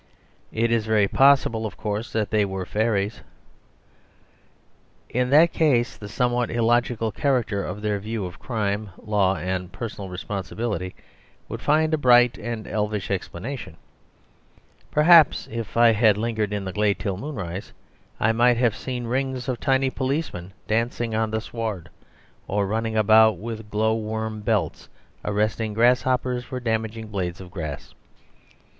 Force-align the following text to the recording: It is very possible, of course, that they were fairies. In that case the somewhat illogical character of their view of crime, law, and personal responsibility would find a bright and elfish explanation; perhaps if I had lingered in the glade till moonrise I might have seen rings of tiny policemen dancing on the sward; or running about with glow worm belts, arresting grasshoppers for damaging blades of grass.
It 0.51 0.71
is 0.71 0.87
very 0.87 1.07
possible, 1.07 1.67
of 1.67 1.77
course, 1.77 2.11
that 2.11 2.31
they 2.31 2.43
were 2.43 2.65
fairies. 2.65 3.21
In 5.11 5.29
that 5.29 5.53
case 5.53 5.95
the 5.95 6.09
somewhat 6.09 6.49
illogical 6.49 7.11
character 7.11 7.63
of 7.63 7.83
their 7.83 7.99
view 7.99 8.25
of 8.25 8.39
crime, 8.39 8.89
law, 8.97 9.35
and 9.35 9.71
personal 9.71 10.09
responsibility 10.09 10.95
would 11.47 11.61
find 11.61 11.93
a 11.93 11.99
bright 11.99 12.39
and 12.39 12.65
elfish 12.67 13.11
explanation; 13.11 13.77
perhaps 14.89 15.47
if 15.51 15.77
I 15.77 15.91
had 15.91 16.17
lingered 16.17 16.51
in 16.51 16.65
the 16.65 16.73
glade 16.73 16.97
till 16.97 17.15
moonrise 17.15 17.71
I 18.19 18.31
might 18.31 18.57
have 18.57 18.75
seen 18.75 19.05
rings 19.05 19.47
of 19.47 19.59
tiny 19.59 19.91
policemen 19.91 20.51
dancing 20.65 21.13
on 21.13 21.29
the 21.29 21.41
sward; 21.41 21.89
or 22.47 22.65
running 22.65 22.97
about 22.97 23.37
with 23.37 23.69
glow 23.69 23.93
worm 23.95 24.39
belts, 24.39 24.89
arresting 25.23 25.75
grasshoppers 25.75 26.43
for 26.43 26.59
damaging 26.59 27.05
blades 27.09 27.39
of 27.39 27.51
grass. 27.51 27.93